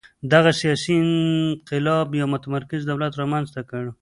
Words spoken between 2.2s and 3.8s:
متمرکز دولت رامنځته